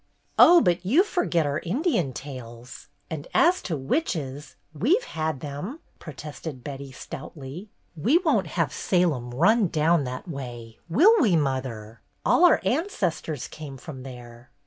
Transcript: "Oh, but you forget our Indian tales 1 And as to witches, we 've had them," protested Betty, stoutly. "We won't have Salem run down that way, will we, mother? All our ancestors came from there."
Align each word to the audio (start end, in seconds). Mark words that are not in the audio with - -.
"Oh, 0.39 0.61
but 0.61 0.83
you 0.83 1.03
forget 1.03 1.45
our 1.45 1.59
Indian 1.59 2.11
tales 2.11 2.87
1 3.11 3.17
And 3.19 3.27
as 3.35 3.61
to 3.61 3.77
witches, 3.77 4.55
we 4.73 4.97
've 4.97 5.03
had 5.03 5.41
them," 5.41 5.77
protested 5.99 6.63
Betty, 6.63 6.91
stoutly. 6.91 7.69
"We 7.95 8.17
won't 8.17 8.47
have 8.47 8.73
Salem 8.73 9.29
run 9.29 9.67
down 9.67 10.03
that 10.05 10.27
way, 10.27 10.79
will 10.89 11.13
we, 11.21 11.35
mother? 11.35 12.01
All 12.25 12.45
our 12.45 12.61
ancestors 12.65 13.47
came 13.47 13.77
from 13.77 14.01
there." 14.01 14.49